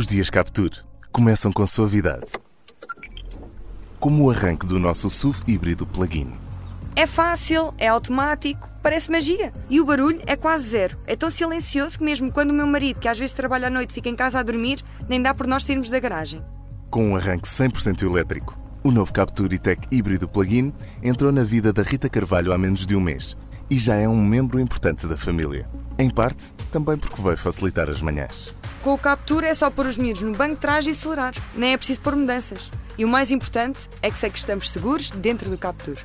Os 0.00 0.06
dias 0.06 0.30
Capture 0.30 0.78
começam 1.12 1.52
com 1.52 1.66
suavidade. 1.66 2.24
Como 3.98 4.24
o 4.24 4.30
arranque 4.30 4.64
do 4.64 4.78
nosso 4.78 5.10
SUV 5.10 5.42
híbrido 5.46 5.86
plug-in. 5.86 6.32
É 6.96 7.06
fácil, 7.06 7.74
é 7.76 7.86
automático, 7.86 8.66
parece 8.82 9.10
magia. 9.10 9.52
E 9.68 9.78
o 9.78 9.84
barulho 9.84 10.22
é 10.26 10.36
quase 10.36 10.70
zero. 10.70 10.96
É 11.06 11.14
tão 11.14 11.28
silencioso 11.28 11.98
que 11.98 12.04
mesmo 12.04 12.32
quando 12.32 12.50
o 12.50 12.54
meu 12.54 12.66
marido, 12.66 12.98
que 12.98 13.08
às 13.08 13.18
vezes 13.18 13.34
trabalha 13.34 13.66
à 13.66 13.70
noite, 13.70 13.92
fica 13.92 14.08
em 14.08 14.16
casa 14.16 14.38
a 14.38 14.42
dormir, 14.42 14.82
nem 15.06 15.20
dá 15.20 15.34
por 15.34 15.46
nós 15.46 15.64
sairmos 15.64 15.90
da 15.90 16.00
garagem. 16.00 16.42
Com 16.88 17.10
um 17.10 17.16
arranque 17.16 17.46
100% 17.46 18.00
elétrico, 18.00 18.58
o 18.82 18.90
novo 18.90 19.12
Capture 19.12 19.54
E-Tech 19.54 19.86
híbrido 19.90 20.26
plug-in 20.26 20.72
entrou 21.02 21.30
na 21.30 21.42
vida 21.42 21.74
da 21.74 21.82
Rita 21.82 22.08
Carvalho 22.08 22.54
há 22.54 22.56
menos 22.56 22.86
de 22.86 22.96
um 22.96 23.02
mês 23.02 23.36
e 23.68 23.78
já 23.78 23.96
é 23.96 24.08
um 24.08 24.24
membro 24.24 24.58
importante 24.58 25.06
da 25.06 25.18
família. 25.18 25.68
Em 25.98 26.08
parte, 26.08 26.54
também 26.72 26.96
porque 26.96 27.20
veio 27.20 27.36
facilitar 27.36 27.90
as 27.90 28.00
manhãs. 28.00 28.58
Com 28.82 28.94
o 28.94 28.98
Capture 28.98 29.44
é 29.44 29.52
só 29.52 29.68
pôr 29.70 29.86
os 29.86 29.98
miúdos 29.98 30.22
no 30.22 30.32
banco 30.32 30.54
de 30.54 30.60
trás 30.62 30.86
e 30.86 30.90
acelerar. 30.90 31.34
Nem 31.54 31.74
é 31.74 31.76
preciso 31.76 32.00
pôr 32.00 32.16
mudanças. 32.16 32.70
E 32.96 33.04
o 33.04 33.08
mais 33.08 33.30
importante 33.30 33.90
é 34.00 34.10
que 34.10 34.18
sei 34.18 34.30
que 34.30 34.38
estamos 34.38 34.70
seguros 34.70 35.10
dentro 35.10 35.50
do 35.50 35.58
Capture. 35.58 35.98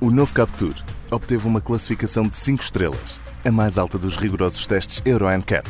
O 0.00 0.10
novo 0.10 0.34
Capture 0.34 0.74
obteve 1.12 1.46
uma 1.46 1.60
classificação 1.60 2.26
de 2.26 2.34
5 2.34 2.60
estrelas, 2.60 3.20
a 3.44 3.52
mais 3.52 3.78
alta 3.78 3.96
dos 3.98 4.16
rigorosos 4.16 4.66
testes 4.66 5.00
Euro 5.04 5.26
NCAP. 5.30 5.68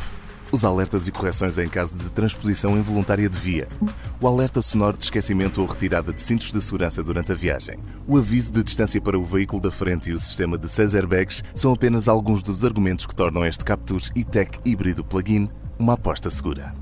Os 0.51 0.65
alertas 0.65 1.07
e 1.07 1.13
correções 1.13 1.59
em 1.59 1.69
caso 1.69 1.99
de 1.99 2.09
transposição 2.09 2.79
involuntária 2.79 3.29
de 3.29 3.39
via, 3.39 3.69
o 4.19 4.27
alerta 4.27 4.63
sonoro 4.63 4.97
de 4.97 5.05
esquecimento 5.05 5.61
ou 5.61 5.67
retirada 5.67 6.15
de 6.15 6.23
cintos 6.23 6.51
de 6.51 6.63
segurança 6.63 7.03
durante 7.03 7.31
a 7.31 7.35
viagem, 7.35 7.79
o 8.07 8.17
aviso 8.17 8.51
de 8.53 8.63
distância 8.63 8.99
para 8.99 9.19
o 9.19 9.25
veículo 9.27 9.61
da 9.61 9.71
frente 9.71 10.09
e 10.09 10.15
o 10.15 10.19
sistema 10.19 10.57
de 10.57 10.67
6 10.71 10.95
airbags 10.95 11.45
são 11.55 11.75
apenas 11.75 12.09
alguns 12.09 12.43
dos 12.43 12.65
argumentos 12.65 13.05
que 13.05 13.15
tornam 13.15 13.45
este 13.45 13.63
Capture 13.63 14.11
e-Tech 14.17 14.59
híbrido 14.65 15.05
plug-in 15.05 15.51
uma 15.79 15.95
aposta 15.95 16.31
segura. 16.31 16.75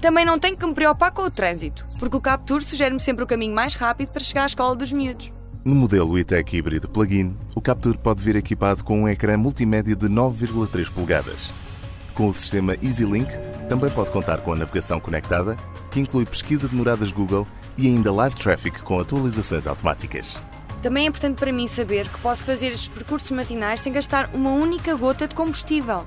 Também 0.00 0.24
não 0.24 0.38
tenho 0.38 0.56
que 0.56 0.66
me 0.66 0.74
preocupar 0.74 1.12
com 1.12 1.22
o 1.22 1.30
trânsito, 1.30 1.86
porque 1.98 2.16
o 2.16 2.20
Capture 2.20 2.62
sugere-me 2.62 3.00
sempre 3.00 3.24
o 3.24 3.26
caminho 3.26 3.54
mais 3.54 3.74
rápido 3.74 4.10
para 4.10 4.22
chegar 4.22 4.42
à 4.42 4.46
escola 4.46 4.76
dos 4.76 4.92
miúdos. 4.92 5.32
No 5.64 5.74
modelo 5.74 6.18
e-Tech 6.18 6.54
híbrido 6.54 6.88
plug-in, 6.88 7.34
o 7.54 7.60
Capture 7.60 7.96
pode 7.96 8.22
vir 8.22 8.36
equipado 8.36 8.84
com 8.84 9.00
um 9.00 9.08
ecrã 9.08 9.38
multimédia 9.38 9.96
de 9.96 10.08
9,3 10.08 10.90
polegadas. 10.90 11.50
Com 12.14 12.28
o 12.28 12.34
sistema 12.34 12.76
EasyLink, 12.82 13.32
também 13.66 13.90
pode 13.90 14.10
contar 14.10 14.42
com 14.42 14.52
a 14.52 14.56
navegação 14.56 15.00
conectada, 15.00 15.56
que 15.90 16.00
inclui 16.00 16.26
pesquisa 16.26 16.68
de 16.68 16.74
moradas 16.74 17.10
Google 17.12 17.46
e 17.78 17.86
ainda 17.86 18.12
Live 18.12 18.36
Traffic 18.36 18.82
com 18.82 19.00
atualizações 19.00 19.66
automáticas. 19.66 20.42
Também 20.82 21.06
é 21.06 21.08
importante 21.08 21.38
para 21.38 21.50
mim 21.50 21.66
saber 21.66 22.06
que 22.10 22.18
posso 22.18 22.44
fazer 22.44 22.66
estes 22.66 22.88
percursos 22.88 23.30
matinais 23.30 23.80
sem 23.80 23.90
gastar 23.90 24.28
uma 24.34 24.50
única 24.50 24.94
gota 24.94 25.26
de 25.26 25.34
combustível. 25.34 26.04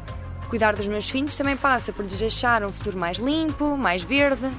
Cuidar 0.50 0.76
dos 0.76 0.88
meus 0.88 1.10
filhos 1.10 1.36
também 1.36 1.58
passa 1.58 1.92
por 1.92 2.04
lhes 2.04 2.18
deixar 2.18 2.64
um 2.64 2.72
futuro 2.72 2.98
mais 2.98 3.18
limpo, 3.18 3.78
mais 3.78 4.02
verde. 4.02 4.50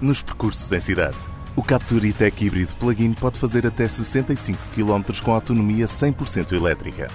Nos 0.00 0.20
percursos 0.20 0.70
em 0.72 0.80
cidade, 0.80 1.16
o 1.54 1.62
Capture 1.62 2.06
E-Tech 2.08 2.44
híbrido 2.44 2.74
plug-in 2.74 3.12
pode 3.12 3.38
fazer 3.38 3.66
até 3.66 3.86
65 3.86 4.58
km 4.74 5.20
com 5.22 5.32
autonomia 5.32 5.86
100% 5.86 6.52
elétrica. 6.52 7.08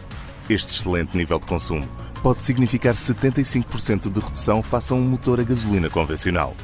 Este 0.50 0.74
excelente 0.74 1.16
nível 1.18 1.40
de 1.40 1.48
consumo 1.48 1.88
pode 2.22 2.40
significar 2.40 2.94
75% 2.94 4.10
de 4.10 4.20
redução 4.20 4.64
face 4.64 4.94
a 4.94 4.96
um 4.96 5.02
motor 5.02 5.40
a 5.40 5.44
gasolina 5.44 5.90
convencional. 5.90 6.56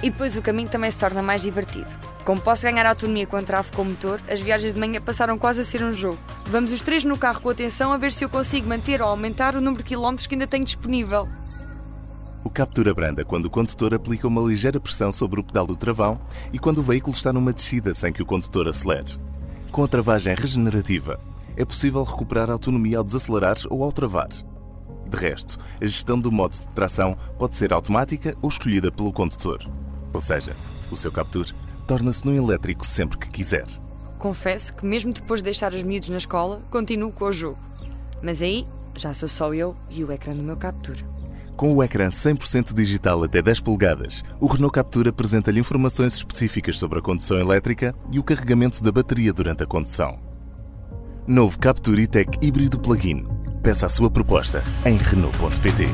E 0.00 0.10
depois 0.10 0.36
o 0.36 0.42
caminho 0.42 0.68
também 0.68 0.90
se 0.90 0.98
torna 0.98 1.22
mais 1.22 1.42
divertido. 1.42 1.88
Como 2.24 2.40
posso 2.40 2.62
ganhar 2.62 2.86
autonomia 2.86 3.26
com 3.26 3.36
o 3.36 3.42
tráfego 3.42 3.76
com 3.76 3.84
motor, 3.84 4.20
as 4.28 4.40
viagens 4.40 4.72
de 4.72 4.78
manhã 4.78 5.00
passaram 5.00 5.36
quase 5.36 5.62
a 5.62 5.64
ser 5.64 5.82
um 5.82 5.92
jogo. 5.92 6.18
Vamos 6.46 6.72
os 6.72 6.82
três 6.82 7.04
no 7.04 7.16
carro 7.16 7.40
com 7.40 7.48
atenção 7.48 7.92
a 7.92 7.96
ver 7.96 8.12
se 8.12 8.24
eu 8.24 8.28
consigo 8.28 8.68
manter 8.68 9.00
ou 9.00 9.08
aumentar 9.08 9.56
o 9.56 9.60
número 9.60 9.82
de 9.82 9.88
quilómetros 9.88 10.26
que 10.26 10.34
ainda 10.34 10.46
tenho 10.46 10.64
disponível. 10.64 11.28
O 12.44 12.50
captura 12.50 12.92
branda 12.92 13.24
quando 13.24 13.46
o 13.46 13.50
condutor 13.50 13.94
aplica 13.94 14.28
uma 14.28 14.42
ligeira 14.42 14.78
pressão 14.78 15.10
sobre 15.10 15.40
o 15.40 15.44
pedal 15.44 15.66
do 15.66 15.74
travão 15.74 16.20
e 16.52 16.58
quando 16.58 16.78
o 16.78 16.82
veículo 16.82 17.16
está 17.16 17.32
numa 17.32 17.52
descida 17.52 17.94
sem 17.94 18.12
que 18.12 18.22
o 18.22 18.26
condutor 18.26 18.68
acelere. 18.68 19.18
Com 19.72 19.82
a 19.82 19.88
travagem 19.88 20.34
regenerativa, 20.34 21.18
é 21.56 21.64
possível 21.64 22.04
recuperar 22.04 22.50
a 22.50 22.52
autonomia 22.52 22.98
ao 22.98 23.04
desacelerar 23.04 23.56
ou 23.70 23.82
ao 23.82 23.90
travar. 23.90 24.28
De 25.08 25.16
resto, 25.16 25.58
a 25.80 25.86
gestão 25.86 26.20
do 26.20 26.30
modo 26.30 26.52
de 26.52 26.68
tração 26.68 27.16
pode 27.38 27.56
ser 27.56 27.72
automática 27.72 28.36
ou 28.42 28.48
escolhida 28.48 28.92
pelo 28.92 29.12
condutor. 29.12 29.66
Ou 30.12 30.20
seja, 30.20 30.54
o 30.90 30.96
seu 30.96 31.10
Capture 31.10 31.52
torna-se 31.86 32.26
num 32.26 32.34
elétrico 32.34 32.86
sempre 32.86 33.18
que 33.18 33.30
quiser. 33.30 33.66
Confesso 34.24 34.72
que, 34.72 34.86
mesmo 34.86 35.12
depois 35.12 35.40
de 35.40 35.44
deixar 35.44 35.74
os 35.74 35.82
miúdos 35.82 36.08
na 36.08 36.16
escola, 36.16 36.62
continuo 36.70 37.12
com 37.12 37.26
o 37.26 37.32
jogo. 37.32 37.58
Mas 38.22 38.40
aí 38.40 38.66
já 38.96 39.12
sou 39.12 39.28
só 39.28 39.52
eu 39.52 39.76
e 39.90 40.02
o 40.02 40.10
ecrã 40.10 40.34
do 40.34 40.42
meu 40.42 40.56
Capture. 40.56 41.04
Com 41.58 41.74
o 41.74 41.82
ecrã 41.82 42.08
100% 42.08 42.72
digital 42.72 43.22
até 43.22 43.42
10 43.42 43.60
polegadas, 43.60 44.22
o 44.40 44.46
Renault 44.46 44.72
Capture 44.72 45.10
apresenta-lhe 45.10 45.60
informações 45.60 46.14
específicas 46.14 46.78
sobre 46.78 47.00
a 47.00 47.02
condução 47.02 47.38
elétrica 47.38 47.94
e 48.10 48.18
o 48.18 48.24
carregamento 48.24 48.82
da 48.82 48.90
bateria 48.90 49.30
durante 49.30 49.62
a 49.62 49.66
condução. 49.66 50.18
Novo 51.26 51.58
Capture 51.58 52.00
E-Tech 52.00 52.38
híbrido 52.40 52.80
plug-in. 52.80 53.26
Peça 53.62 53.84
a 53.84 53.90
sua 53.90 54.10
proposta 54.10 54.64
em 54.86 54.96
Renault.pt. 54.96 55.84